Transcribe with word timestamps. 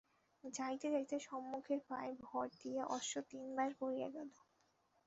যাইতে 0.43 0.87
যাইতে 0.91 1.15
সম্মুখের 1.19 1.79
পায়ে 1.89 2.11
ভর 2.21 2.45
দিয়া 2.61 2.83
অশ্ব 2.87 3.13
তিন 3.29 3.43
বার 3.55 3.69
পড়িয়া 3.79 4.09
গেল। 4.09 4.29